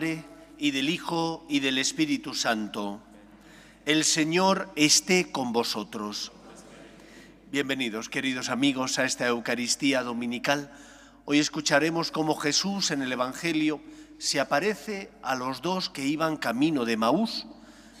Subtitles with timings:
[0.00, 3.00] y del Hijo, y del Espíritu Santo.
[3.84, 6.30] El Señor esté con vosotros.
[7.50, 10.70] Bienvenidos, queridos amigos, a esta Eucaristía Dominical.
[11.24, 13.80] Hoy escucharemos cómo Jesús en el Evangelio
[14.18, 17.48] se aparece a los dos que iban camino de Maús,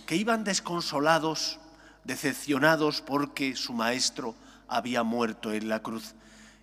[0.06, 1.58] que iban desconsolados,
[2.04, 4.36] decepcionados porque su maestro
[4.68, 6.14] había muerto en la cruz.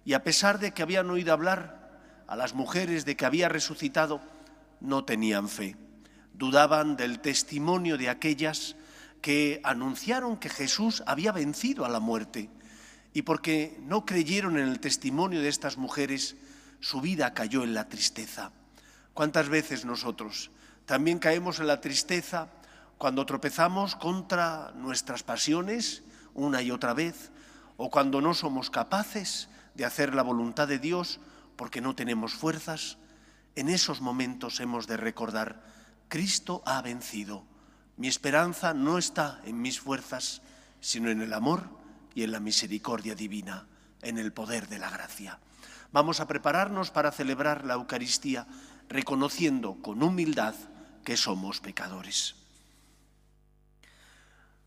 [0.06, 4.22] Y a pesar de que habían oído hablar a las mujeres de que había resucitado,
[4.86, 5.76] no tenían fe.
[6.34, 8.76] Dudaban del testimonio de aquellas
[9.22, 12.50] que anunciaron que Jesús había vencido a la muerte.
[13.14, 16.36] Y porque no creyeron en el testimonio de estas mujeres,
[16.80, 18.52] su vida cayó en la tristeza.
[19.14, 20.52] ¿Cuántas veces nosotros
[20.86, 22.50] también caemos en la tristeza
[22.98, 27.32] cuando tropezamos contra nuestras pasiones una y otra vez
[27.78, 31.20] o cuando no somos capaces de hacer la voluntad de Dios
[31.56, 32.98] porque no tenemos fuerzas?
[33.56, 35.64] En esos momentos hemos de recordar,
[36.10, 37.44] Cristo ha vencido.
[37.98, 40.42] Mi esperanza no está en mis fuerzas,
[40.82, 41.70] sino en el amor
[42.14, 43.68] y en la misericordia divina,
[44.02, 45.40] en el poder de la gracia.
[45.94, 48.46] Vamos a prepararnos para celebrar la Eucaristía
[48.90, 50.56] reconociendo con humildad
[51.06, 52.36] que somos pecadores.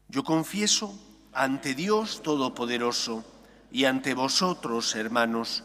[0.09, 0.99] Yo confieso
[1.35, 3.25] ante Dios Todopoderoso
[3.71, 5.65] y ante vosotros, hermanos,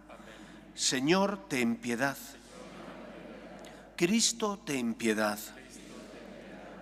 [0.81, 2.17] Señor, ten piedad.
[3.95, 5.37] Cristo, ten piedad.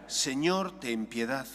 [0.08, 1.46] Señor, ten piedad.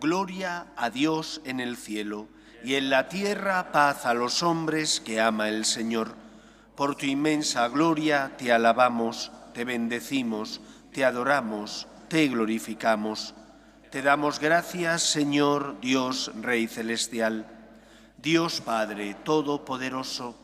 [0.00, 2.26] Gloria a Dios en el cielo
[2.64, 6.16] y en la tierra paz a los hombres que ama el Señor.
[6.74, 10.60] Por tu inmensa gloria te alabamos, te bendecimos,
[10.92, 13.32] te adoramos, te glorificamos.
[13.92, 17.46] Te damos gracias, Señor Dios Rey Celestial,
[18.18, 20.43] Dios Padre Todopoderoso,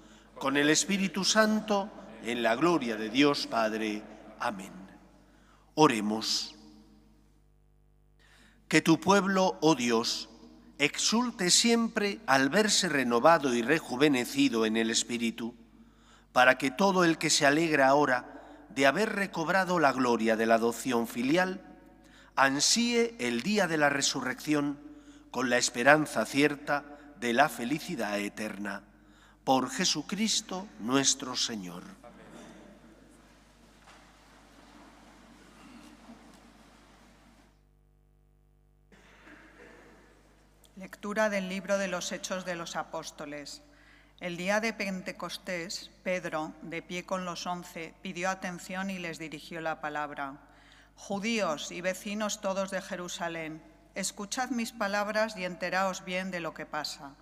[0.41, 1.87] con el Espíritu Santo,
[2.25, 4.01] en la gloria de Dios Padre.
[4.39, 4.73] Amén.
[5.75, 6.55] Oremos.
[8.67, 10.29] Que tu pueblo, oh Dios,
[10.79, 15.53] exulte siempre al verse renovado y rejuvenecido en el Espíritu,
[16.31, 20.55] para que todo el que se alegra ahora de haber recobrado la gloria de la
[20.55, 21.61] adopción filial,
[22.35, 24.79] ansíe el día de la resurrección
[25.29, 26.83] con la esperanza cierta
[27.19, 28.85] de la felicidad eterna.
[29.43, 31.81] Por Jesucristo nuestro Señor.
[40.75, 43.63] Lectura del libro de los Hechos de los Apóstoles.
[44.19, 49.59] El día de Pentecostés, Pedro, de pie con los once, pidió atención y les dirigió
[49.59, 50.37] la palabra.
[50.95, 53.63] Judíos y vecinos todos de Jerusalén,
[53.95, 57.15] escuchad mis palabras y enteraos bien de lo que pasa.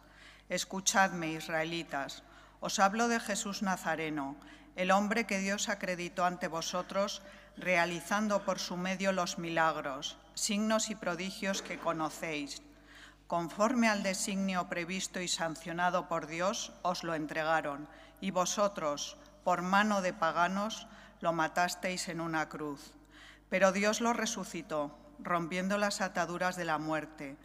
[0.49, 2.23] Escuchadme, israelitas,
[2.59, 4.35] os hablo de Jesús Nazareno,
[4.75, 7.21] el hombre que Dios acreditó ante vosotros,
[7.55, 12.61] realizando por su medio los milagros, signos y prodigios que conocéis
[13.29, 17.87] conforme al designio previsto y sancionado por Dios, os lo entregaron,
[18.21, 20.87] y vosotros, por mano de paganos,
[21.21, 22.91] lo matasteis en una cruz.
[23.47, 27.37] Pero Dios lo resucitó, rompiendo las ataduras de la muerte.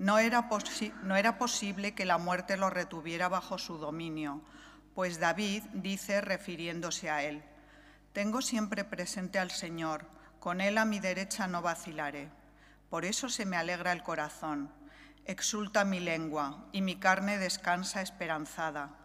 [0.00, 4.40] No era, posible que la muerte lo retuviera bajo su dominio,
[4.94, 7.44] pues David dice, refiriéndose a él,
[8.14, 10.06] Tengo siempre presente al Señor,
[10.38, 12.30] con él a mi derecha no vacilaré.
[12.88, 14.72] Por eso se me alegra el corazón
[15.26, 18.96] Exulta mi lengua y mi carne descansa esperanzada,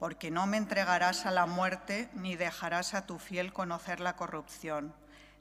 [0.00, 4.92] porque no me entregarás a la muerte ni dejarás a tu fiel conocer la corrupción.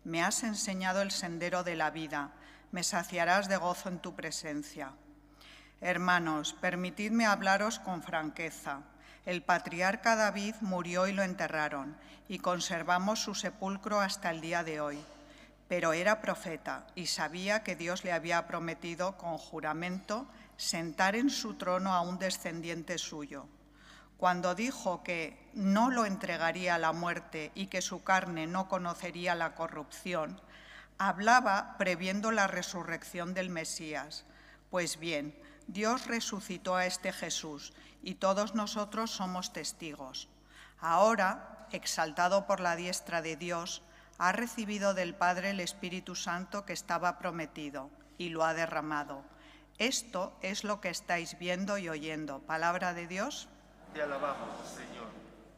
[0.04, 2.32] Me has enseñado el sendero de la vida,
[2.72, 4.92] me saciarás de gozo en tu presencia.
[5.82, 8.82] Hermanos, permitidme hablaros con franqueza.
[9.26, 14.82] El patriarca David murió y lo enterraron, y conservamos su sepulcro hasta el día de
[14.82, 15.00] hoy.
[15.68, 20.28] Pero era profeta y sabía que Dios le había prometido con juramento
[20.58, 23.48] sentar en su trono a un descendiente suyo.
[24.18, 29.34] Cuando dijo que no lo entregaría a la muerte y que su carne no conocería
[29.34, 30.42] la corrupción,
[31.00, 34.26] hablaba previendo la resurrección del Mesías.
[34.70, 35.34] Pues bien,
[35.68, 37.74] Dios resucitó a este Jesús
[38.04, 40.30] y todos nosotros somos testigos.
[40.80, 43.82] Ahora, exaltado por la diestra de Dios,
[44.18, 49.24] ha recibido del Padre el Espíritu Santo que estaba prometido y lo ha derramado.
[49.78, 52.40] Esto es lo que estáis viendo y oyendo.
[52.40, 53.48] Palabra de Dios.
[53.94, 55.08] Te alabamos, Señor.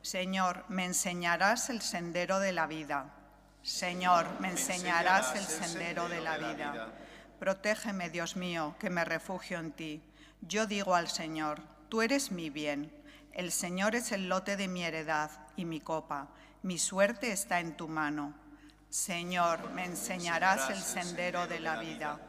[0.03, 3.15] Señor, me enseñarás el sendero de la vida.
[3.63, 6.91] Señor, me enseñarás el sendero de la vida.
[7.39, 10.01] Protégeme, Dios mío, que me refugio en ti.
[10.41, 12.91] Yo digo al Señor, tú eres mi bien.
[13.33, 16.29] El Señor es el lote de mi heredad y mi copa.
[16.63, 18.33] Mi suerte está en tu mano.
[18.89, 22.19] Señor, me enseñarás el sendero de la vida.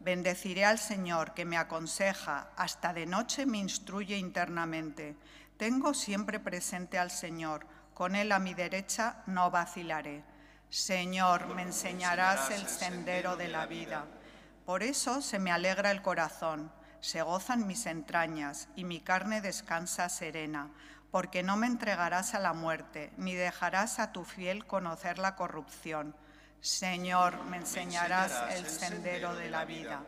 [0.00, 5.16] Bendeciré al Señor que me aconseja, hasta de noche me instruye internamente.
[5.56, 10.22] Tengo siempre presente al Señor, con Él a mi derecha no vacilaré.
[10.70, 14.04] Señor, me enseñarás el sendero de la vida.
[14.64, 20.08] Por eso se me alegra el corazón, se gozan mis entrañas y mi carne descansa
[20.08, 20.70] serena,
[21.12, 26.16] porque no me entregarás a la muerte, ni dejarás a tu fiel conocer la corrupción.
[26.60, 30.02] Señor, me enseñarás el sendero de la vida.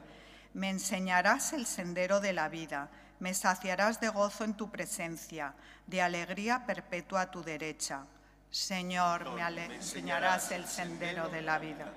[0.55, 2.91] Me enseñarás el sendero de la vida.
[3.21, 5.55] Me saciarás de gozo en tu presencia,
[5.87, 8.07] de alegría perpetua a tu derecha.
[8.51, 11.93] Señor, me enseñarás el sendero de la vida.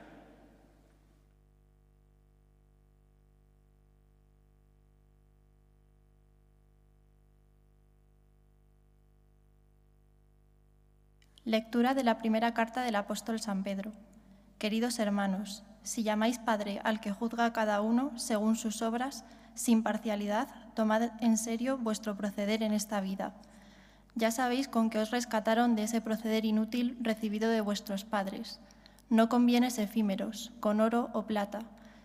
[11.45, 13.93] Lectura de la primera carta del apóstol San Pedro.
[14.59, 19.23] Queridos hermanos, si llamáis Padre al que juzga a cada uno según sus obras,
[19.55, 23.33] sin parcialidad, tomad en serio vuestro proceder en esta vida
[24.15, 28.59] ya sabéis con qué os rescataron de ese proceder inútil recibido de vuestros padres.
[29.09, 31.59] No con bienes efímeros, con oro o plata,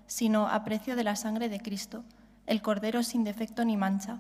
[0.06, 2.05] sino a precio de la sangre de Cristo,
[2.47, 4.19] el Cordero sin defecto ni mancha,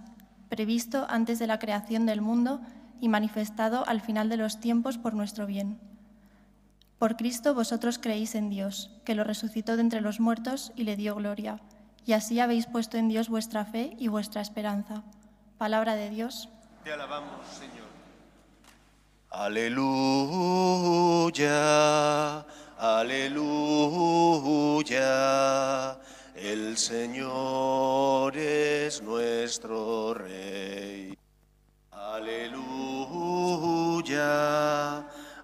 [0.48, 2.60] previsto antes de la creación del mundo
[3.00, 5.78] y manifestado al final de los tiempos por nuestro bien.
[6.98, 10.96] Por Cristo vosotros creéis en Dios, que lo resucitó de entre los muertos y le
[10.96, 11.60] dio gloria,
[12.06, 15.02] y así habéis puesto en Dios vuestra fe y vuestra esperanza.
[15.58, 16.48] Palabra de Dios.
[16.86, 17.90] Te alabamos, Señor.
[19.30, 19.96] Aleluya,
[22.78, 23.58] aleluya.
[26.36, 31.18] El Señor es nuestro Rey.
[31.90, 32.54] Aleluya,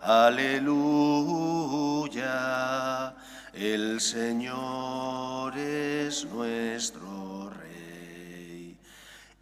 [0.00, 1.03] aleluya.
[3.53, 7.01] El Señor es nuestro.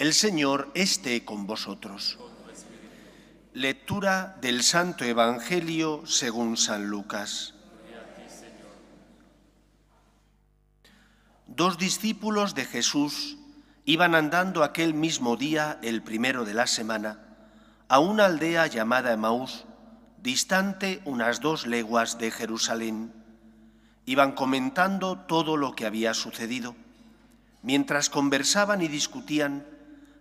[0.01, 2.19] El Señor esté con vosotros.
[3.53, 7.53] Lectura del Santo Evangelio según San Lucas.
[11.47, 13.37] Dos discípulos de Jesús
[13.85, 17.21] iban andando aquel mismo día, el primero de la semana,
[17.87, 19.67] a una aldea llamada Emaús,
[20.23, 23.13] distante unas dos leguas de Jerusalén.
[24.07, 26.75] Iban comentando todo lo que había sucedido.
[27.63, 29.67] Mientras conversaban y discutían,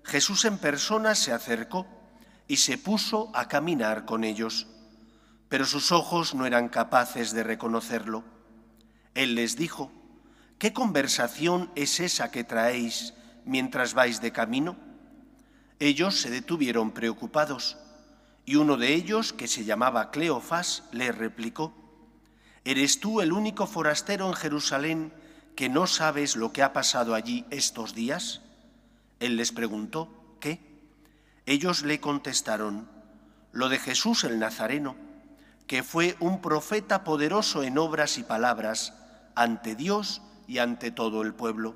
[0.04, 1.86] Jesús en persona se acercó
[2.48, 4.68] y se puso a caminar con ellos,
[5.50, 8.24] pero sus ojos no eran capaces de reconocerlo.
[9.14, 9.92] Él les dijo,
[10.58, 13.14] ¿qué conversación es esa que traéis
[13.46, 14.78] mientras vais de camino?
[15.80, 17.78] Ellos se detuvieron preocupados
[18.50, 21.72] y uno de ellos, que se llamaba Cleofás, le replicó,
[22.66, 25.14] ¿eres tú el único forastero en Jerusalén
[25.56, 28.42] que no sabes lo que ha pasado allí estos días?
[29.20, 30.60] Él les preguntó, ¿qué?
[31.46, 32.88] Ellos le contestaron,
[33.52, 34.96] lo de Jesús el Nazareno,
[35.68, 38.94] que fue un profeta poderoso en obras y palabras
[39.36, 41.76] ante Dios y ante todo el pueblo,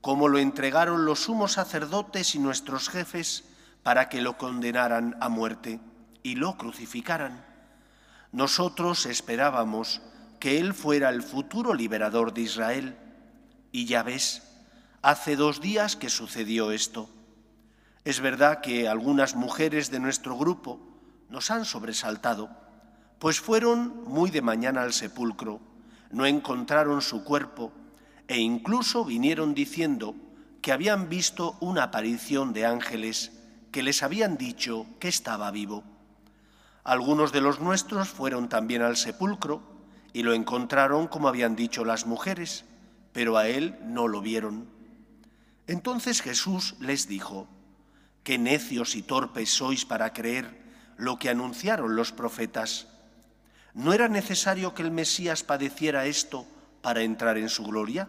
[0.00, 3.44] como lo entregaron los sumos sacerdotes y nuestros jefes
[3.82, 5.80] para que lo condenaran a muerte
[6.22, 7.44] y lo crucificaran.
[8.32, 10.00] Nosotros esperábamos
[10.38, 12.96] que Él fuera el futuro liberador de Israel,
[13.72, 14.49] y ya ves,
[15.02, 17.08] Hace dos días que sucedió esto.
[18.04, 20.78] Es verdad que algunas mujeres de nuestro grupo
[21.30, 22.50] nos han sobresaltado,
[23.18, 25.58] pues fueron muy de mañana al sepulcro,
[26.10, 27.72] no encontraron su cuerpo
[28.28, 30.14] e incluso vinieron diciendo
[30.60, 33.32] que habían visto una aparición de ángeles
[33.72, 35.82] que les habían dicho que estaba vivo.
[36.84, 39.62] Algunos de los nuestros fueron también al sepulcro
[40.12, 42.66] y lo encontraron como habían dicho las mujeres,
[43.14, 44.79] pero a él no lo vieron.
[45.70, 47.46] Entonces Jesús les dijo,
[48.24, 50.58] Qué necios y torpes sois para creer
[50.96, 52.88] lo que anunciaron los profetas.
[53.72, 56.44] ¿No era necesario que el Mesías padeciera esto
[56.82, 58.08] para entrar en su gloria?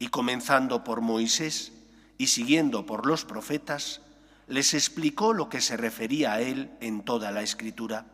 [0.00, 1.70] Y comenzando por Moisés
[2.18, 4.00] y siguiendo por los profetas,
[4.48, 8.04] les explicó lo que se refería a él en toda la escritura.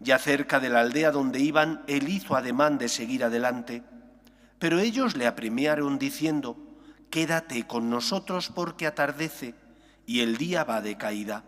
[0.00, 3.82] Ya cerca de la aldea donde iban, él hizo ademán de seguir adelante,
[4.58, 6.67] pero ellos le apremiaron diciendo,
[7.10, 9.54] Quédate con nosotros porque atardece
[10.06, 11.44] y el día va de caída.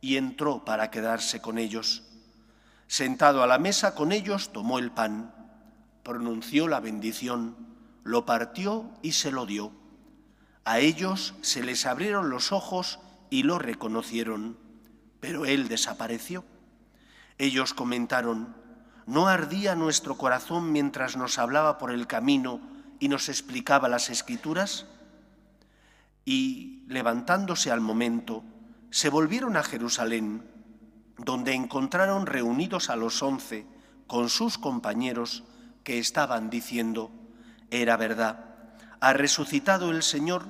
[0.00, 2.04] Y entró para quedarse con ellos.
[2.86, 5.34] Sentado a la mesa con ellos, tomó el pan,
[6.02, 7.56] pronunció la bendición,
[8.04, 9.72] lo partió y se lo dio.
[10.64, 14.56] A ellos se les abrieron los ojos y lo reconocieron,
[15.20, 16.44] pero él desapareció.
[17.36, 18.54] Ellos comentaron,
[19.06, 22.60] ¿no ardía nuestro corazón mientras nos hablaba por el camino
[22.98, 24.86] y nos explicaba las escrituras?
[26.24, 28.44] Y levantándose al momento,
[28.90, 30.42] se volvieron a Jerusalén
[31.18, 33.66] donde encontraron reunidos a los once
[34.06, 35.44] con sus compañeros
[35.84, 37.10] que estaban diciendo,
[37.70, 38.48] era verdad,
[39.00, 40.46] ha resucitado el Señor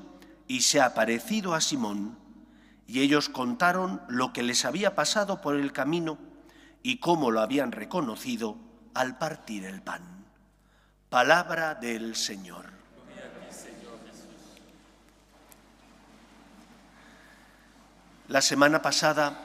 [0.47, 2.19] y se ha aparecido a Simón.
[2.87, 6.19] Y ellos contaron lo que les había pasado por el camino
[6.83, 8.57] y cómo lo habían reconocido
[8.95, 10.18] al partir el pan.
[11.11, 12.67] Palabra del Señor.
[18.29, 19.41] La semana pasada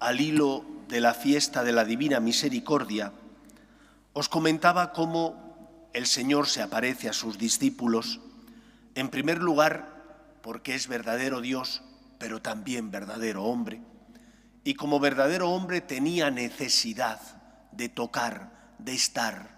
[0.00, 3.12] al hilo de la fiesta de la Divina Misericordia,
[4.14, 8.18] os comentaba cómo el Señor se aparece a sus discípulos,
[8.96, 10.02] en primer lugar
[10.42, 11.82] porque es verdadero Dios,
[12.18, 13.80] pero también verdadero hombre,
[14.64, 17.20] y como verdadero hombre tenía necesidad
[17.70, 19.53] de tocar, de estar,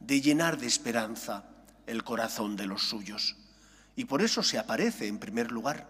[0.00, 1.44] de llenar de esperanza
[1.86, 3.36] el corazón de los suyos.
[3.96, 5.88] Y por eso se aparece en primer lugar,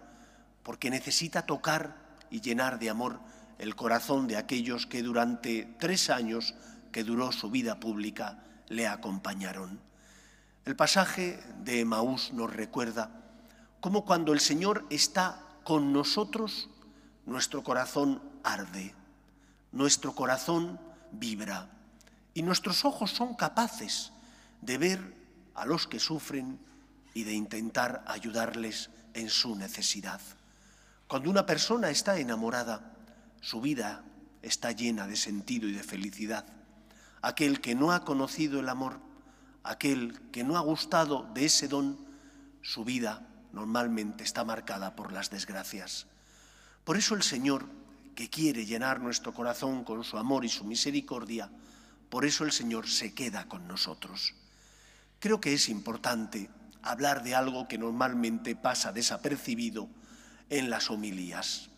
[0.63, 1.95] porque necesita tocar
[2.31, 3.19] y llenar de amor
[3.59, 6.55] el corazón de aquellos que durante tres años
[6.91, 9.79] que duró su vida pública le acompañaron.
[10.65, 13.11] El pasaje de Emaús nos recuerda
[13.79, 16.69] cómo cuando el Señor está con nosotros,
[17.25, 18.95] nuestro corazón arde,
[19.71, 20.79] nuestro corazón
[21.11, 21.69] vibra
[22.33, 24.11] y nuestros ojos son capaces
[24.61, 25.15] de ver
[25.55, 26.59] a los que sufren
[27.13, 30.21] y de intentar ayudarles en su necesidad.
[31.07, 32.93] Cuando una persona está enamorada,
[33.41, 34.03] su vida
[34.41, 36.45] está llena de sentido y de felicidad.
[37.21, 38.99] Aquel que no ha conocido el amor,
[39.63, 41.97] aquel que no ha gustado de ese don,
[42.61, 46.05] su vida normalmente está marcada por las desgracias.
[46.83, 47.65] Por eso el Señor,
[48.15, 51.49] que quiere llenar nuestro corazón con su amor y su misericordia,
[52.09, 54.33] por eso el Señor se queda con nosotros.
[55.19, 56.49] Creo que es importante
[56.81, 59.89] hablar de algo que normalmente pasa desapercibido
[60.49, 61.69] en las homilías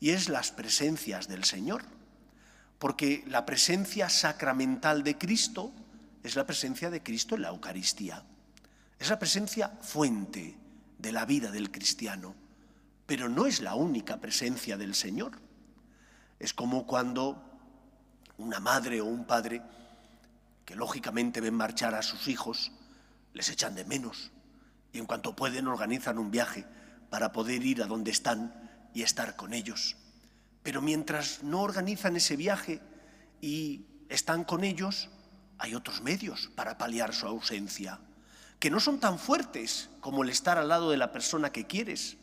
[0.00, 1.82] y es las presencias del Señor,
[2.78, 5.72] porque la presencia sacramental de Cristo
[6.22, 8.24] es la presencia de Cristo en la Eucaristía,
[8.98, 10.56] es la presencia fuente
[10.98, 12.34] de la vida del cristiano,
[13.06, 15.32] pero no es la única presencia del Señor.
[16.38, 17.49] Es como cuando
[18.40, 19.62] una madre o un padre,
[20.64, 22.72] que lógicamente ven marchar a sus hijos,
[23.34, 24.30] les echan de menos
[24.92, 26.64] y en cuanto pueden organizan un viaje
[27.10, 29.96] para poder ir a donde están y estar con ellos.
[30.62, 32.80] Pero mientras no organizan ese viaje
[33.40, 35.08] y están con ellos,
[35.58, 38.00] hay otros medios para paliar su ausencia,
[38.58, 42.16] que no son tan fuertes como el estar al lado de la persona que quieres,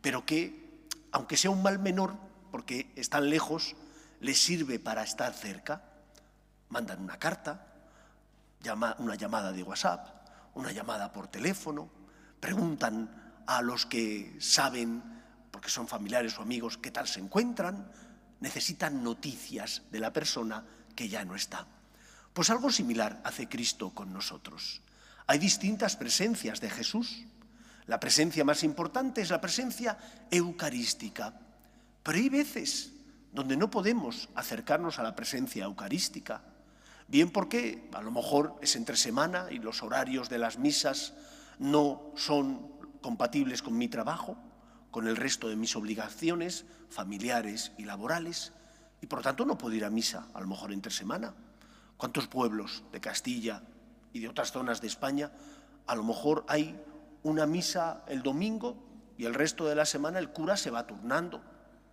[0.00, 2.16] pero que, aunque sea un mal menor,
[2.50, 3.76] porque están lejos,
[4.20, 5.82] les sirve para estar cerca.
[6.68, 7.66] Mandan una carta,
[8.98, 10.08] una llamada de WhatsApp,
[10.54, 11.88] una llamada por teléfono,
[12.40, 15.02] preguntan a los que saben
[15.50, 17.90] porque son familiares o amigos, qué tal se encuentran,
[18.40, 21.66] necesitan noticias de la persona que ya no está.
[22.32, 24.82] Pues algo similar hace Cristo con nosotros.
[25.26, 27.24] Hay distintas presencias de Jesús.
[27.86, 29.96] La presencia más importante es la presencia
[30.30, 31.32] eucarística.
[32.02, 32.92] Pero hay veces
[33.32, 36.42] donde no podemos acercarnos a la presencia eucarística.
[37.08, 41.14] Bien porque a lo mejor es entre semana y los horarios de las misas
[41.58, 42.68] no son
[43.00, 44.36] compatibles con mi trabajo
[44.96, 48.54] con el resto de mis obligaciones familiares y laborales
[49.02, 51.34] y por tanto no puedo ir a misa, a lo mejor entre semana.
[51.98, 53.62] ¿Cuántos pueblos de Castilla
[54.14, 55.32] y de otras zonas de España
[55.86, 56.82] a lo mejor hay
[57.22, 58.76] una misa el domingo
[59.18, 61.42] y el resto de la semana el cura se va turnando,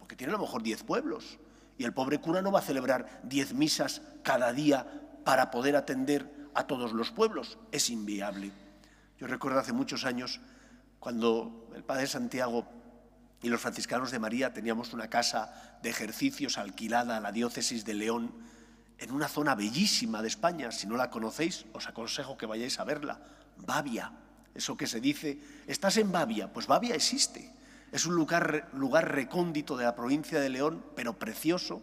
[0.03, 1.39] porque tiene a lo mejor diez pueblos.
[1.77, 4.85] Y el pobre cura no va a celebrar diez misas cada día
[5.23, 7.57] para poder atender a todos los pueblos.
[7.71, 8.51] Es inviable.
[9.17, 10.41] Yo recuerdo hace muchos años
[10.99, 12.67] cuando el padre Santiago
[13.41, 17.93] y los franciscanos de María teníamos una casa de ejercicios alquilada a la diócesis de
[17.93, 18.33] León
[18.97, 20.73] en una zona bellísima de España.
[20.73, 23.21] Si no la conocéis, os aconsejo que vayáis a verla.
[23.55, 24.11] Bavia,
[24.53, 27.62] eso que se dice, estás en Bavia, pues Bavia existe.
[27.93, 31.79] Es un lugar, lugar recóndito de la provincia de León, pero precioso,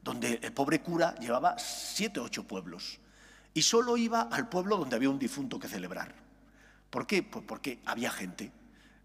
[0.00, 3.00] donde el pobre cura llevaba siete ocho pueblos.
[3.52, 6.14] Y solo iba al pueblo donde había un difunto que celebrar.
[6.88, 7.24] ¿Por qué?
[7.24, 8.52] Pues porque había gente.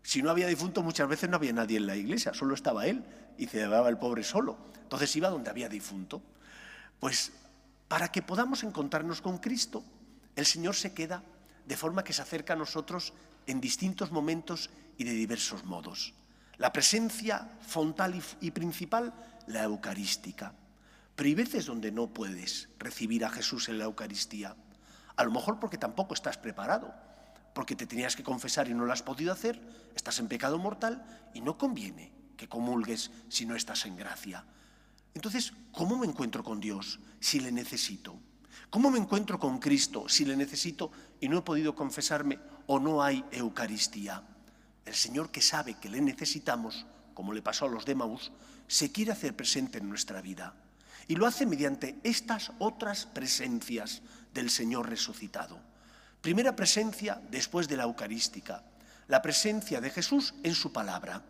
[0.03, 3.03] Si no había difunto, muchas veces no había nadie en la iglesia, solo estaba él
[3.39, 4.55] y celebraba el pobre solo.
[4.83, 6.21] Entonces iba donde había difunto.
[6.99, 7.31] Pues
[7.87, 9.83] para que podamos encontrarnos con Cristo,
[10.35, 11.23] el Señor se queda
[11.65, 13.13] de forma que se acerca a nosotros
[13.47, 16.13] en distintos momentos y de diversos modos.
[16.57, 19.13] La presencia frontal y principal,
[19.47, 20.53] la eucarística.
[21.15, 24.55] Pero hay veces donde no puedes recibir a Jesús en la Eucaristía.
[25.15, 26.93] A lo mejor porque tampoco estás preparado,
[27.53, 29.61] porque te tenías que confesar y no lo has podido hacer,
[29.95, 34.43] estás en pecado mortal y no conviene que comulgues si no estás en gracia.
[35.13, 38.19] Entonces, ¿cómo me encuentro con Dios si le necesito?
[38.69, 43.01] ¿Cómo me encuentro con Cristo si le necesito y no he podido confesarme o no
[43.01, 44.21] hay Eucaristía?
[44.85, 48.31] El Señor que sabe que le necesitamos, como le pasó a los de Maús,
[48.67, 50.53] se quiere hacer presente en nuestra vida.
[51.07, 54.01] Y lo hace mediante estas otras presencias
[54.33, 55.59] del Señor resucitado.
[56.21, 58.63] Primera presencia después de la Eucarística,
[59.07, 61.23] la presencia de Jesús en su palabra.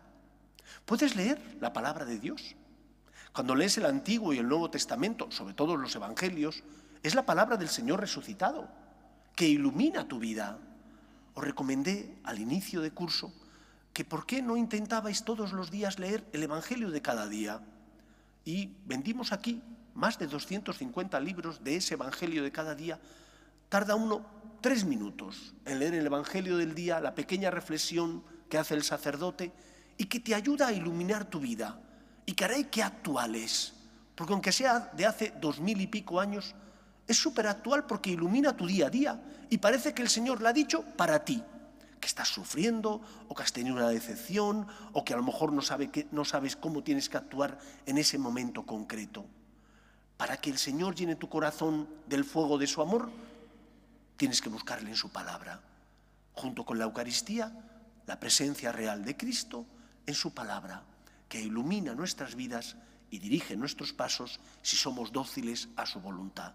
[0.84, 2.56] ¿Puedes leer la palabra de Dios?
[3.32, 6.62] Cuando lees el Antiguo y el Nuevo Testamento, sobre todo los Evangelios,
[7.02, 8.68] es la palabra del Señor resucitado
[9.34, 10.58] que ilumina tu vida.
[11.34, 13.32] Os recomendé al inicio de curso
[13.96, 17.62] que por qué no intentabais todos los días leer el Evangelio de cada día.
[18.44, 19.62] Y vendimos aquí
[19.94, 23.00] más de 250 libros de ese Evangelio de cada día.
[23.70, 24.20] Tarda uno
[24.60, 29.50] tres minutos en leer el Evangelio del día, la pequeña reflexión que hace el sacerdote
[29.96, 31.80] y que te ayuda a iluminar tu vida.
[32.26, 33.72] Y caray, qué actual es.
[34.14, 36.54] Porque aunque sea de hace dos mil y pico años,
[37.08, 40.50] es súper actual porque ilumina tu día a día y parece que el Señor la
[40.50, 41.42] ha dicho para ti
[42.06, 45.58] que estás sufriendo o que has tenido una decepción o que a lo mejor no,
[45.58, 49.26] sabe que, no sabes cómo tienes que actuar en ese momento concreto.
[50.16, 53.10] Para que el Señor llene tu corazón del fuego de su amor,
[54.16, 55.60] tienes que buscarle en su palabra.
[56.32, 57.50] Junto con la Eucaristía,
[58.06, 59.66] la presencia real de Cristo
[60.06, 60.84] en su palabra,
[61.28, 62.76] que ilumina nuestras vidas
[63.10, 66.54] y dirige nuestros pasos si somos dóciles a su voluntad.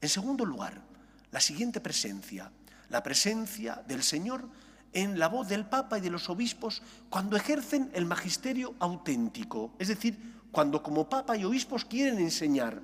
[0.00, 0.82] En segundo lugar,
[1.30, 2.50] la siguiente presencia,
[2.88, 4.48] la presencia del Señor
[4.92, 9.88] en la voz del Papa y de los obispos cuando ejercen el magisterio auténtico, es
[9.88, 10.18] decir,
[10.50, 12.80] cuando como Papa y obispos quieren enseñar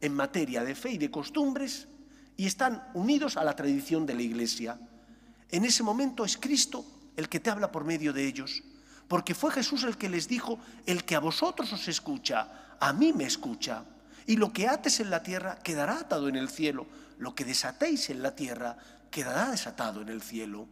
[0.00, 1.88] en materia de fe y de costumbres
[2.36, 4.78] y están unidos a la tradición de la Iglesia.
[5.50, 6.84] En ese momento es Cristo
[7.16, 8.62] el que te habla por medio de ellos,
[9.08, 13.12] porque fue Jesús el que les dijo, el que a vosotros os escucha, a mí
[13.12, 13.84] me escucha,
[14.26, 16.86] y lo que ates en la tierra quedará atado en el cielo,
[17.18, 18.76] lo que desatéis en la tierra
[19.10, 20.68] quedará desatado en el cielo.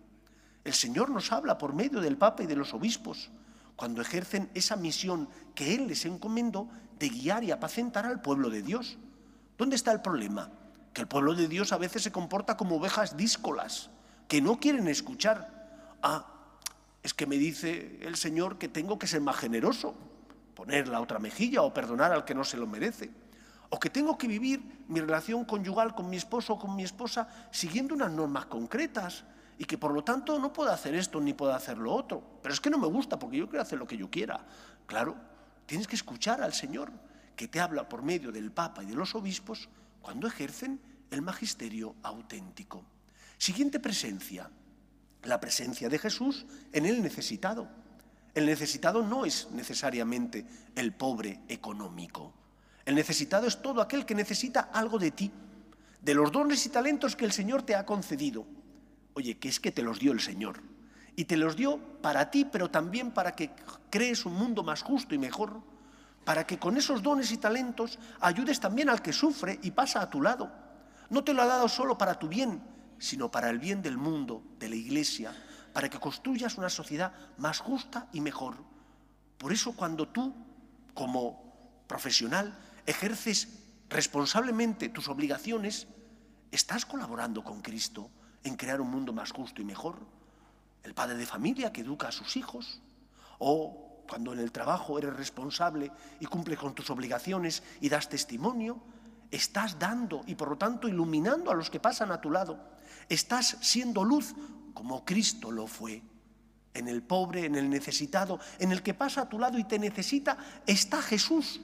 [0.64, 3.30] El Señor nos habla por medio del Papa y de los obispos,
[3.76, 8.62] cuando ejercen esa misión que Él les encomendó de guiar y apacentar al pueblo de
[8.62, 8.98] Dios.
[9.58, 10.50] ¿Dónde está el problema?
[10.92, 13.90] Que el pueblo de Dios a veces se comporta como ovejas díscolas,
[14.26, 15.88] que no quieren escuchar.
[16.02, 16.26] Ah,
[17.02, 19.94] es que me dice el Señor que tengo que ser más generoso,
[20.54, 23.10] poner la otra mejilla o perdonar al que no se lo merece
[23.70, 27.26] o que tengo que vivir mi relación conyugal con mi esposo o con mi esposa
[27.50, 29.24] siguiendo unas normas concretas
[29.58, 32.22] y que por lo tanto no puedo hacer esto ni puedo hacer lo otro.
[32.42, 34.44] Pero es que no me gusta porque yo quiero hacer lo que yo quiera.
[34.86, 35.16] Claro,
[35.66, 36.90] tienes que escuchar al Señor
[37.36, 39.68] que te habla por medio del Papa y de los obispos
[40.00, 42.84] cuando ejercen el magisterio auténtico.
[43.38, 44.50] Siguiente presencia,
[45.24, 47.68] la presencia de Jesús en el necesitado.
[48.34, 52.34] El necesitado no es necesariamente el pobre económico.
[52.84, 55.30] El necesitado es todo aquel que necesita algo de ti,
[56.02, 58.44] de los dones y talentos que el Señor te ha concedido.
[59.14, 60.60] Oye, que es que te los dio el Señor.
[61.16, 63.50] Y te los dio para ti, pero también para que
[63.90, 65.62] crees un mundo más justo y mejor,
[66.24, 70.10] para que con esos dones y talentos ayudes también al que sufre y pasa a
[70.10, 70.50] tu lado.
[71.10, 72.62] No te lo ha dado solo para tu bien,
[72.98, 75.32] sino para el bien del mundo, de la iglesia,
[75.72, 78.56] para que construyas una sociedad más justa y mejor.
[79.38, 80.34] Por eso cuando tú,
[80.94, 83.48] como profesional, ejerces
[83.88, 85.86] responsablemente tus obligaciones,
[86.50, 88.10] estás colaborando con Cristo
[88.44, 89.96] en crear un mundo más justo y mejor.
[90.82, 92.80] El padre de familia que educa a sus hijos,
[93.38, 98.78] o cuando en el trabajo eres responsable y cumples con tus obligaciones y das testimonio,
[99.30, 102.58] estás dando y por lo tanto iluminando a los que pasan a tu lado.
[103.08, 104.34] Estás siendo luz
[104.74, 106.02] como Cristo lo fue.
[106.74, 109.78] En el pobre, en el necesitado, en el que pasa a tu lado y te
[109.78, 111.60] necesita, está Jesús.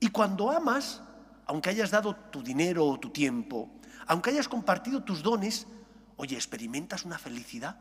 [0.00, 1.02] Y cuando amas,
[1.46, 3.70] aunque hayas dado tu dinero o tu tiempo,
[4.06, 5.66] aunque hayas compartido tus dones,
[6.16, 7.76] oye, experimentas una felicidad.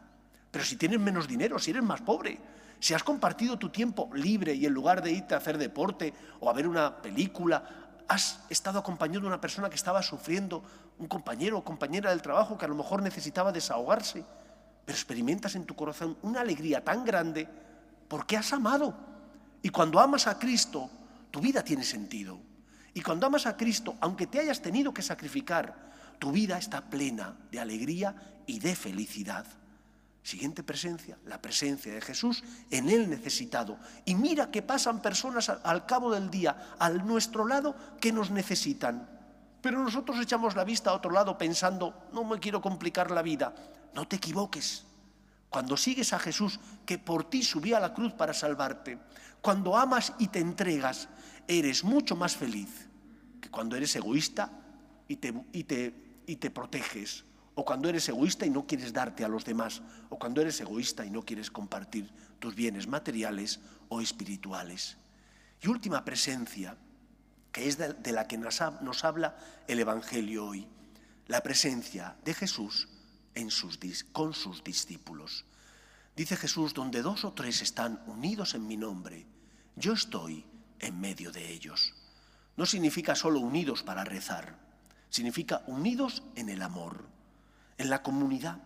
[0.52, 2.40] Pero si tienes menos dinero, si eres más pobre,
[2.80, 6.50] si has compartido tu tiempo libre y en lugar de irte a hacer deporte o
[6.50, 7.64] a ver una película,
[8.08, 10.64] has estado acompañando a una persona que estaba sufriendo,
[10.98, 14.26] un compañero o compañera del trabajo que a lo mejor necesitaba desahogarse,
[14.84, 17.48] pero experimentas en tu corazón una alegría tan grande
[18.08, 18.94] porque has amado.
[19.62, 20.90] Y cuando amas a Cristo,
[21.30, 22.40] tu vida tiene sentido.
[22.94, 25.91] Y cuando amas a Cristo, aunque te hayas tenido que sacrificar,
[26.22, 28.14] tu vida está plena de alegría
[28.46, 29.44] y de felicidad.
[30.22, 33.80] Siguiente presencia, la presencia de Jesús en el necesitado.
[34.06, 39.10] Y mira que pasan personas al cabo del día a nuestro lado que nos necesitan.
[39.64, 43.56] Pero nosotros echamos la vista a otro lado pensando, no me quiero complicar la vida.
[43.96, 44.86] No te equivoques.
[45.50, 49.00] Cuando sigues a Jesús, que por ti subía a la cruz para salvarte,
[49.42, 51.10] cuando amas y te entregas,
[51.48, 52.88] eres mucho más feliz
[53.42, 54.52] que cuando eres egoísta
[55.08, 59.26] y te, y te, y te proteges, o cuando eres egoísta y no quieres darte
[59.26, 64.00] a los demás, o cuando eres egoísta y no quieres compartir tus bienes materiales o
[64.00, 64.98] espirituales.
[65.62, 66.78] Y última presencia,
[67.52, 68.62] que es de, la que nos,
[69.04, 69.36] habla
[69.68, 70.70] el Evangelio hoy,
[71.28, 72.88] la presencia de Jesús
[73.36, 73.78] en sus,
[74.14, 75.44] con sus discípulos.
[76.16, 79.28] Dice Jesús, donde dos o tres están unidos en mi nombre,
[79.76, 80.46] yo estoy
[80.80, 81.94] en medio de ellos.
[82.56, 84.71] No significa solo unidos para rezar,
[85.12, 87.06] significa unidos en el amor,
[87.78, 88.58] en la comunidad,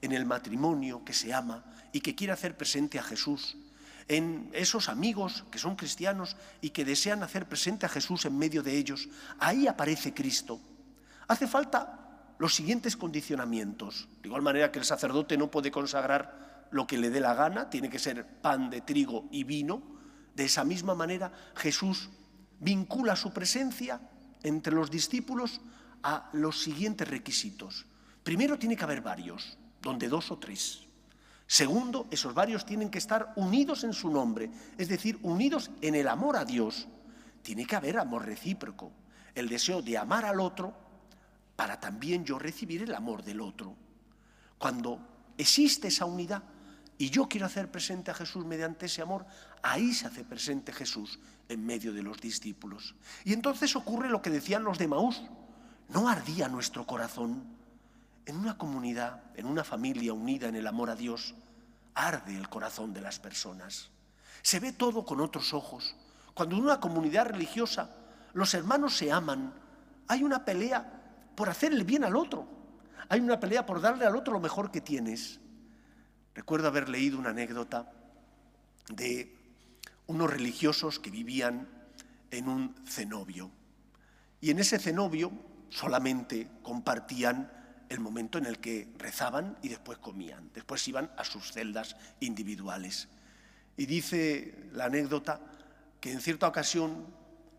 [0.00, 3.58] en el matrimonio que se ama y que quiere hacer presente a Jesús,
[4.06, 8.62] en esos amigos que son cristianos y que desean hacer presente a Jesús en medio
[8.62, 9.08] de ellos.
[9.38, 10.58] Ahí aparece Cristo.
[11.26, 11.98] Hace falta
[12.38, 14.08] los siguientes condicionamientos.
[14.22, 17.68] De igual manera que el sacerdote no puede consagrar lo que le dé la gana,
[17.68, 19.82] tiene que ser pan de trigo y vino,
[20.34, 22.08] de esa misma manera, Jesús
[22.60, 24.00] vincula su presencia
[24.44, 25.60] entre los discípulos
[26.02, 27.86] a los siguientes requisitos.
[28.22, 30.80] Primero tiene que haber varios, donde dos o tres.
[31.46, 36.08] Segundo, esos varios tienen que estar unidos en su nombre, es decir, unidos en el
[36.08, 36.86] amor a Dios.
[37.42, 38.92] Tiene que haber amor recíproco,
[39.34, 40.74] el deseo de amar al otro
[41.56, 43.74] para también yo recibir el amor del otro.
[44.58, 45.00] Cuando
[45.38, 46.42] existe esa unidad,
[46.98, 49.24] y yo quiero hacer presente a Jesús mediante ese amor,
[49.62, 52.94] ahí se hace presente Jesús en medio de los discípulos.
[53.24, 55.22] Y entonces ocurre lo que decían los de Maús,
[55.88, 57.44] no ardía nuestro corazón.
[58.26, 61.34] En una comunidad, en una familia unida en el amor a Dios,
[61.94, 63.88] arde el corazón de las personas.
[64.42, 65.96] Se ve todo con otros ojos.
[66.34, 67.90] Cuando en una comunidad religiosa
[68.34, 69.52] los hermanos se aman,
[70.06, 72.46] hay una pelea por hacer el bien al otro.
[73.08, 75.40] Hay una pelea por darle al otro lo mejor que tienes.
[76.34, 77.90] Recuerdo haber leído una anécdota
[78.90, 79.34] de
[80.06, 81.66] unos religiosos que vivían
[82.30, 83.50] en un cenobio.
[84.40, 85.32] Y en ese cenobio
[85.70, 87.50] solamente compartían
[87.88, 90.50] el momento en el que rezaban y después comían.
[90.54, 93.08] Después iban a sus celdas individuales.
[93.76, 95.40] Y dice la anécdota
[96.00, 97.06] que en cierta ocasión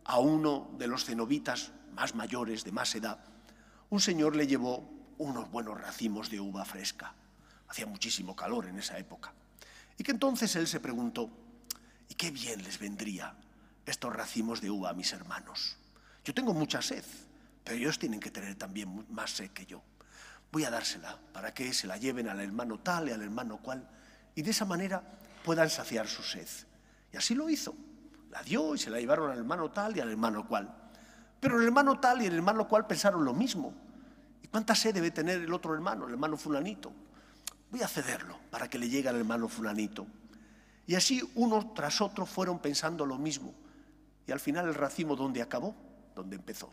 [0.06, 3.20] a uno de los cenobitas más mayores, de más edad,
[3.90, 7.14] un señor le llevó unos buenos racimos de uva fresca.
[7.68, 9.34] Hacía muchísimo calor en esa época.
[9.98, 11.30] Y que entonces él se preguntó,
[12.08, 13.36] ¿y qué bien les vendría
[13.86, 15.78] estos racimos de uva a mis hermanos?
[16.24, 17.04] Yo tengo mucha sed,
[17.70, 19.84] pero ellos tienen que tener también más sed que yo.
[20.52, 23.88] Voy a dársela para que se la lleven al hermano tal y al hermano cual,
[24.34, 25.04] y de esa manera
[25.46, 26.48] puedan saciar su sed.
[27.14, 27.76] Y así lo hizo.
[28.32, 30.76] La dio y se la llevaron al hermano tal y al hermano cual.
[31.40, 33.72] Pero el hermano tal y el hermano cual pensaron lo mismo.
[34.42, 36.92] ¿Y cuánta sed debe tener el otro hermano, el hermano fulanito?
[37.70, 40.08] voy a cederlo para que le llegue al hermano fulanito.
[40.88, 43.54] Y así uno tras otro fueron pensando lo mismo.
[44.26, 45.76] Y al final el racimo, ¿dónde acabó?
[46.16, 46.72] Donde empezó.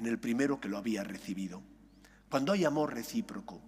[0.00, 1.62] En el primero que lo había recibido.
[2.30, 3.60] Cuando hay amor recíproco,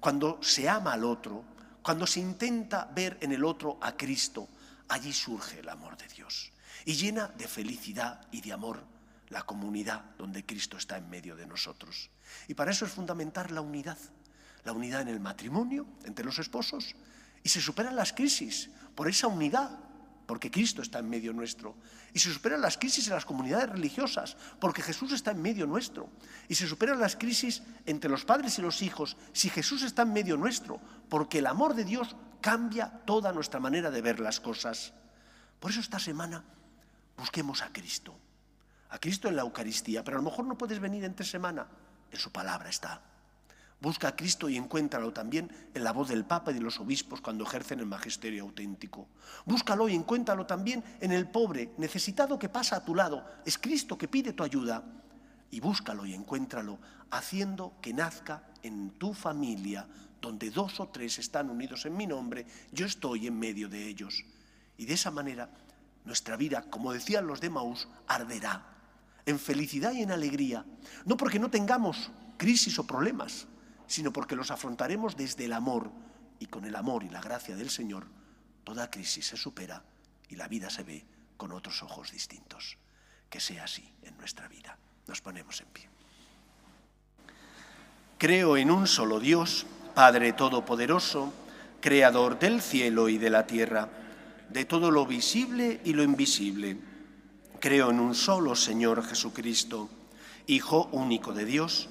[0.00, 1.44] cuando se ama al otro,
[1.80, 4.48] cuando se intenta ver en el otro a Cristo,
[4.88, 6.50] allí surge el amor de Dios.
[6.84, 8.82] Y llena de felicidad y de amor
[9.28, 12.10] la comunidad donde Cristo está en medio de nosotros.
[12.48, 13.98] Y para eso es fundamental la unidad
[14.64, 16.96] la unidad en el matrimonio entre los esposos
[17.42, 19.78] y se superan las crisis por esa unidad,
[20.26, 21.76] porque Cristo está en medio nuestro.
[22.12, 26.10] Y se superan las crisis en las comunidades religiosas, porque Jesús está en medio nuestro.
[26.48, 30.12] Y se superan las crisis entre los padres y los hijos, si Jesús está en
[30.12, 34.92] medio nuestro, porque el amor de Dios cambia toda nuestra manera de ver las cosas.
[35.60, 36.44] Por eso esta semana
[37.16, 38.18] busquemos a Cristo,
[38.90, 41.66] a Cristo en la Eucaristía, pero a lo mejor no puedes venir entre semana,
[42.10, 43.00] en su palabra está.
[43.86, 47.20] Busca a Cristo y encuéntralo también en la voz del Papa y de los obispos
[47.20, 49.06] cuando ejercen el magisterio auténtico.
[49.44, 53.24] Búscalo y encuéntralo también en el pobre, necesitado que pasa a tu lado.
[53.44, 54.82] Es Cristo que pide tu ayuda.
[55.52, 56.80] Y búscalo y encuéntralo
[57.12, 59.86] haciendo que nazca en tu familia,
[60.20, 64.24] donde dos o tres están unidos en mi nombre, yo estoy en medio de ellos.
[64.78, 65.48] Y de esa manera
[66.04, 68.66] nuestra vida, como decían los de Maús, arderá
[69.26, 70.64] en felicidad y en alegría,
[71.04, 73.46] no porque no tengamos crisis o problemas,
[73.86, 75.90] sino porque los afrontaremos desde el amor
[76.38, 78.06] y con el amor y la gracia del Señor,
[78.64, 79.82] toda crisis se supera
[80.28, 81.04] y la vida se ve
[81.36, 82.76] con otros ojos distintos.
[83.30, 84.78] Que sea así en nuestra vida.
[85.06, 85.88] Nos ponemos en pie.
[88.18, 91.32] Creo en un solo Dios, Padre Todopoderoso,
[91.80, 93.88] Creador del cielo y de la tierra,
[94.48, 96.78] de todo lo visible y lo invisible.
[97.60, 99.90] Creo en un solo Señor Jesucristo,
[100.46, 101.88] Hijo único de Dios,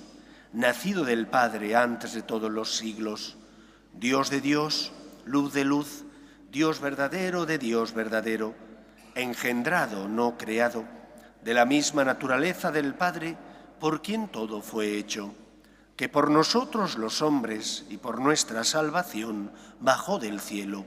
[0.55, 3.35] nacido del Padre antes de todos los siglos,
[3.93, 4.93] Dios de Dios,
[5.25, 6.05] luz de luz,
[6.49, 8.55] Dios verdadero de Dios verdadero,
[9.15, 10.85] engendrado, no creado,
[11.43, 13.37] de la misma naturaleza del Padre,
[13.81, 15.35] por quien todo fue hecho,
[15.97, 20.85] que por nosotros los hombres y por nuestra salvación bajó del cielo,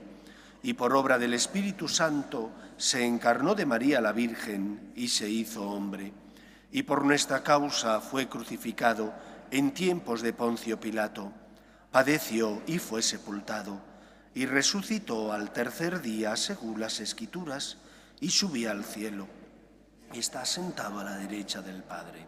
[0.63, 5.69] y por obra del Espíritu Santo se encarnó de María la Virgen y se hizo
[5.69, 6.11] hombre,
[6.71, 9.13] y por nuestra causa fue crucificado,
[9.51, 11.31] en tiempos de Poncio Pilato,
[11.91, 13.81] padeció y fue sepultado,
[14.33, 17.77] y resucitó al tercer día según las escrituras,
[18.19, 19.27] y subió al cielo,
[20.13, 22.25] y está sentado a la derecha del Padre.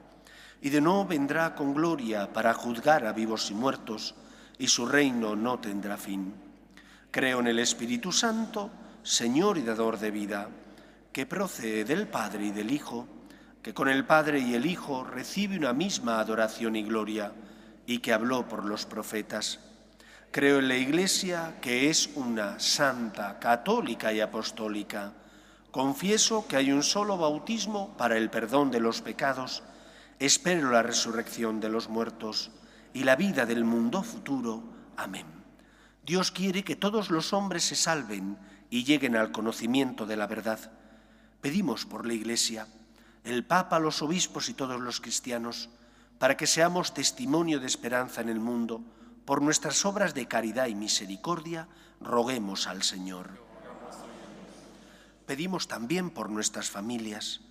[0.62, 4.16] Y de nuevo vendrá con gloria para juzgar a vivos y muertos,
[4.58, 6.34] y su reino no tendrá fin.
[7.10, 8.70] Creo en el Espíritu Santo,
[9.04, 10.50] Señor y dador de vida,
[11.12, 13.08] que procede del Padre y del Hijo,
[13.62, 17.32] que con el Padre y el Hijo recibe una misma adoración y gloria,
[17.86, 19.60] y que habló por los profetas.
[20.32, 25.14] Creo en la Iglesia, que es una santa, católica y apostólica.
[25.72, 29.64] Confieso que hay un solo bautismo para el perdón de los pecados.
[30.20, 32.52] Espero la resurrección de los muertos
[32.94, 34.64] y la vida del mundo futuro.
[34.96, 35.26] Amén.
[36.06, 38.38] Dios quiere que todos los hombres se salven
[38.70, 40.60] y lleguen al conocimiento de la verdad.
[41.42, 42.68] Pedimos por la Iglesia
[43.24, 45.70] el Papa, los obispos y todos los cristianos,
[46.20, 48.82] para que seamos testimonio de esperanza en el mundo,
[49.26, 51.68] por nuestras obras de caridad y misericordia,
[52.00, 53.30] roguemos al Señor.
[55.26, 57.42] Pedimos también por nuestras familias,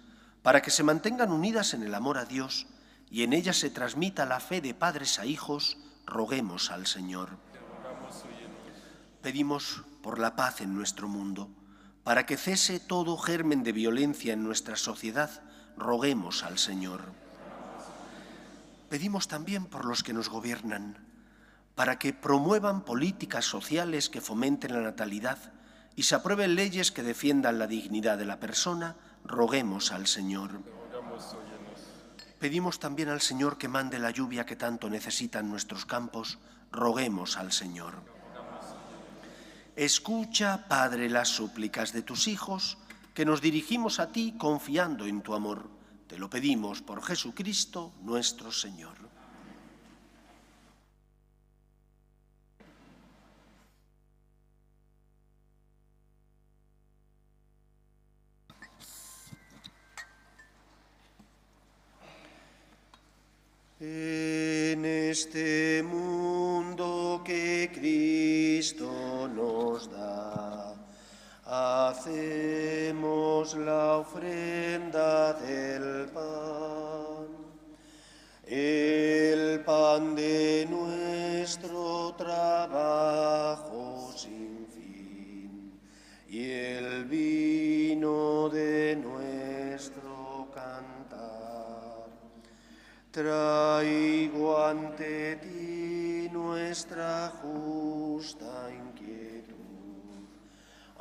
[0.42, 2.66] para que se mantengan unidas en el amor a Dios
[3.10, 7.38] y en ellas se transmita la fe de padres a hijos, roguemos al Señor.
[9.22, 11.50] Pedimos por la paz en nuestro mundo,
[12.04, 15.42] para que cese todo germen de violencia en nuestra sociedad,
[15.76, 17.00] roguemos al Señor.
[18.88, 20.98] Pedimos también por los que nos gobiernan,
[21.74, 25.38] para que promuevan políticas sociales que fomenten la natalidad
[25.96, 30.60] y se aprueben leyes que defiendan la dignidad de la persona, roguemos al Señor.
[32.38, 36.38] Pedimos también al Señor que mande la lluvia que tanto necesitan nuestros campos,
[36.72, 38.02] roguemos al Señor.
[39.76, 42.78] Escucha, Padre, las súplicas de tus hijos,
[43.14, 45.68] que nos dirigimos a ti confiando en tu amor.
[46.06, 49.10] Te lo pedimos por Jesucristo nuestro Señor.
[63.82, 70.69] En este mundo que Cristo nos da,
[71.52, 77.26] hacemos la ofrenda del pan,
[78.46, 85.72] el pan de nuestro trabajo sin fin
[86.28, 92.06] y el vino de nuestro cantar.
[93.10, 98.70] Traigo ante ti nuestra justa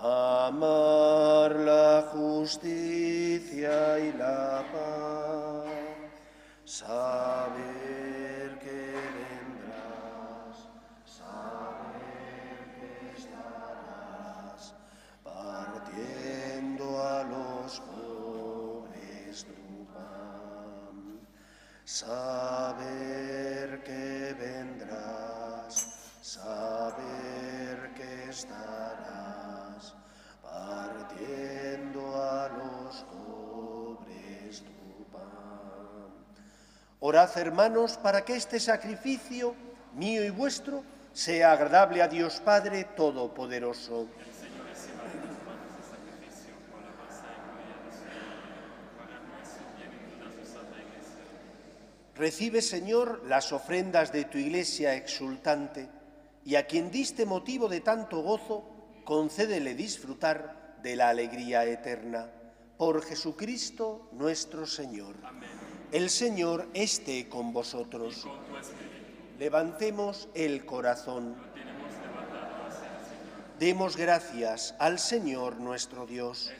[0.02, 5.66] amar la justicia y la paz,
[6.64, 10.70] saber que vendrás,
[11.06, 14.74] saber que estarás
[15.22, 21.20] partiendo a los pobres tu pan,
[37.10, 39.56] Orad, hermanos, para que este sacrificio,
[39.95, 44.06] mío y vuestro, sea agradable a Dios Padre Todopoderoso.
[52.15, 55.89] Recibe, Señor, las ofrendas de tu iglesia exultante,
[56.45, 62.30] y a quien diste motivo de tanto gozo, concédele disfrutar de la alegría eterna.
[62.78, 65.15] Por Jesucristo nuestro Señor.
[65.91, 68.28] El Señor esté con vosotros.
[69.39, 71.36] Levantemos el corazón.
[73.60, 76.52] Demos gracias al Señor nuestro Dios.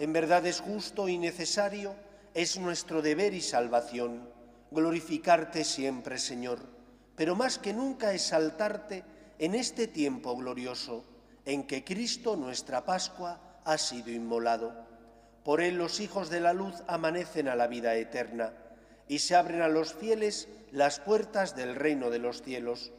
[0.00, 1.94] En verdad es justo y necesario
[2.34, 4.28] es nuestro deber y salvación
[4.72, 6.58] glorificarte siempre, Señor,
[7.14, 9.04] pero más que nunca exaltarte
[9.38, 11.04] en este tiempo glorioso
[11.44, 14.91] en que Cristo, nuestra Pascua, ha sido inmolado.
[15.44, 18.52] Por él los hijos de la luz amanecen a la vida eterna
[19.08, 22.92] y se abren a los fieles las puertas del reino de los cielos,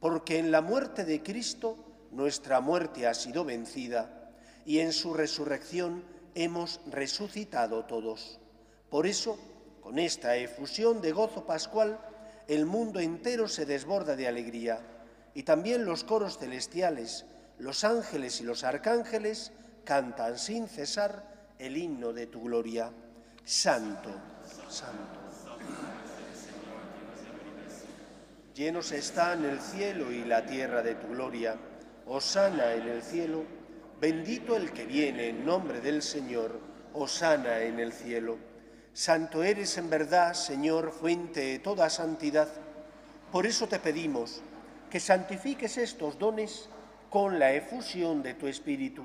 [0.00, 1.76] porque en la muerte de Cristo
[2.12, 4.30] nuestra muerte ha sido vencida
[4.64, 6.04] y en su resurrección
[6.34, 8.40] hemos resucitado todos.
[8.90, 9.38] Por eso,
[9.80, 11.98] con esta efusión de gozo pascual,
[12.46, 14.80] el mundo entero se desborda de alegría
[15.34, 17.24] y también los coros celestiales,
[17.58, 19.52] los ángeles y los arcángeles
[19.84, 22.90] cantan sin cesar el himno de tu gloria.
[23.44, 24.10] Santo,
[24.68, 25.20] santo.
[28.54, 31.56] Llenos están el cielo y la tierra de tu gloria.
[32.06, 33.44] Osana en el cielo.
[34.00, 36.58] Bendito el que viene en nombre del Señor.
[36.94, 38.38] Osana en el cielo.
[38.94, 42.48] Santo eres en verdad, Señor, fuente de toda santidad.
[43.30, 44.40] Por eso te pedimos
[44.90, 46.70] que santifiques estos dones
[47.10, 49.04] con la efusión de tu Espíritu,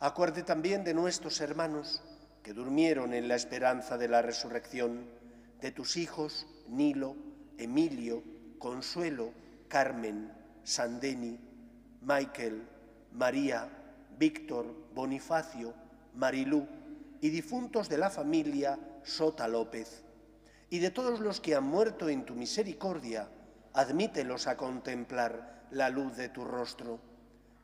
[0.00, 2.02] Acuerde también de nuestros hermanos
[2.44, 5.06] que durmieron en la esperanza de la resurrección,
[5.60, 7.16] de tus hijos Nilo,
[7.58, 8.22] Emilio,
[8.60, 9.32] Consuelo,
[9.66, 10.32] Carmen,
[10.62, 11.40] Sandeni,
[12.00, 12.62] Michael,
[13.12, 13.68] María,
[14.16, 15.74] Víctor, Bonifacio,
[16.14, 16.64] Marilú
[17.20, 20.04] y difuntos de la familia Sota López,
[20.70, 23.28] y de todos los que han muerto en tu misericordia,
[23.72, 27.00] admítelos a contemplar la luz de tu rostro.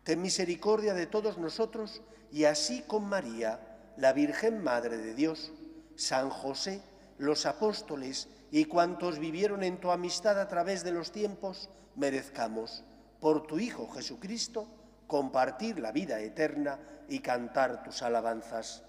[0.05, 3.59] Ten misericordia de todos nosotros y así con María,
[3.97, 5.53] la Virgen Madre de Dios,
[5.97, 6.83] San José,
[7.17, 12.85] los apóstoles y cuantos vivieron en tu amistad a través de los tiempos, merezcamos,
[13.19, 14.69] por tu Hijo Jesucristo,
[15.07, 16.79] compartir la vida eterna
[17.09, 18.83] y cantar tus alabanzas.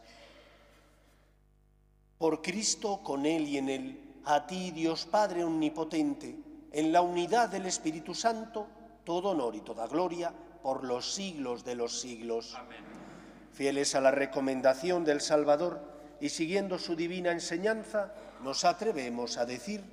[2.17, 6.35] Por Cristo, con Él y en Él, a ti, Dios Padre Omnipotente,
[6.73, 8.67] en la unidad del Espíritu Santo,
[9.05, 10.33] todo honor y toda gloria
[10.65, 12.55] por los siglos de los siglos.
[12.55, 12.79] Amén.
[13.53, 15.79] Fieles a la recomendación del Salvador
[16.19, 18.11] y siguiendo su divina enseñanza,
[18.41, 19.83] nos atrevemos a decir,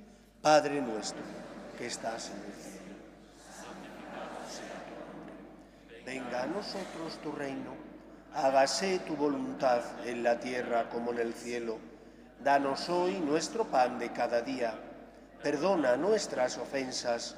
[0.41, 1.21] Padre nuestro,
[1.77, 2.95] que estás en el cielo.
[6.07, 7.75] Venga a nosotros tu reino,
[8.33, 11.77] hágase tu voluntad en la tierra como en el cielo.
[12.43, 14.73] Danos hoy nuestro pan de cada día.
[15.43, 17.37] Perdona nuestras ofensas,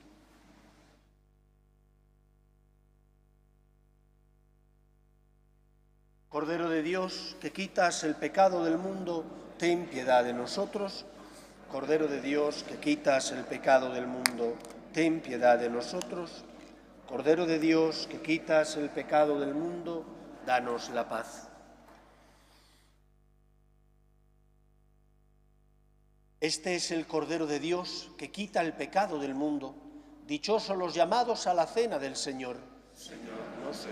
[6.31, 9.25] Cordero de Dios, que quitas el pecado del mundo,
[9.57, 11.05] ten piedad de nosotros.
[11.69, 14.55] Cordero de Dios, que quitas el pecado del mundo,
[14.93, 16.45] ten piedad de nosotros.
[17.05, 20.05] Cordero de Dios, que quitas el pecado del mundo,
[20.45, 21.49] danos la paz.
[26.39, 29.75] Este es el Cordero de Dios que quita el pecado del mundo.
[30.27, 32.55] Dichosos los llamados a la cena del Señor.
[32.95, 33.91] Señor, no soy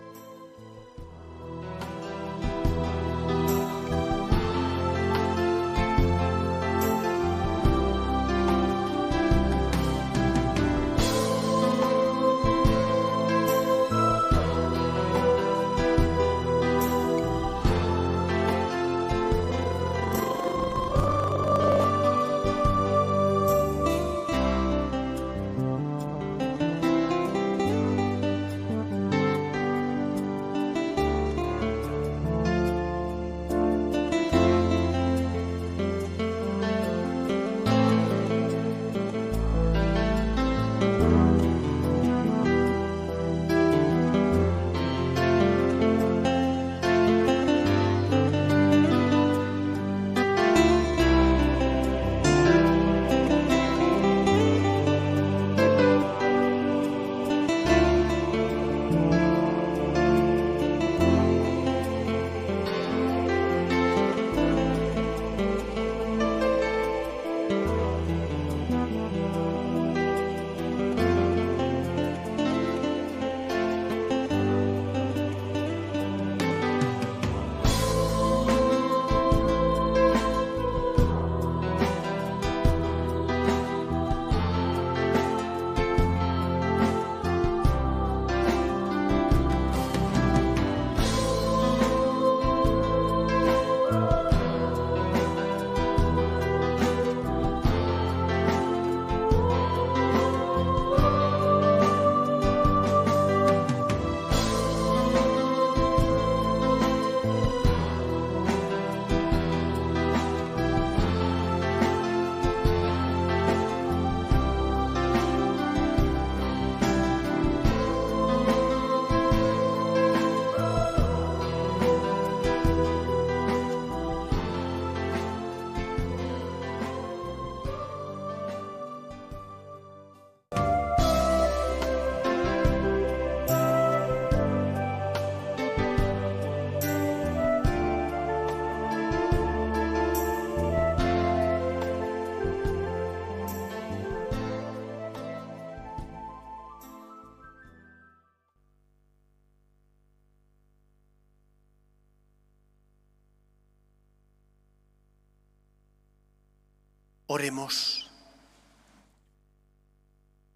[157.33, 158.09] Oremos.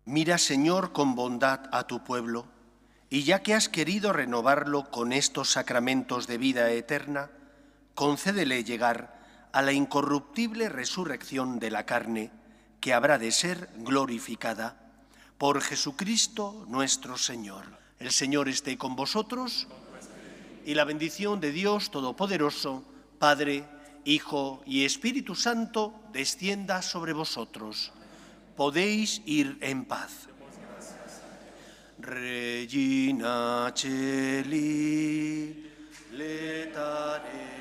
[0.03, 2.47] Mira, Señor, con bondad a tu pueblo,
[3.09, 7.31] y ya que has querido renovarlo con estos sacramentos de vida eterna,
[7.93, 9.17] concédele llegar
[9.53, 12.29] a la incorruptible resurrección de la carne,
[12.81, 14.75] que habrá de ser glorificada
[15.37, 17.63] por Jesucristo nuestro Señor.
[17.99, 19.69] El Señor esté con vosotros
[20.65, 22.83] y la bendición de Dios Todopoderoso,
[23.17, 23.63] Padre,
[24.05, 27.91] Hijo y Espíritu Santo, descienda sobre vosotros.
[28.55, 30.29] Podéis ir en paz.
[31.97, 33.73] Regina
[36.11, 37.54] letare.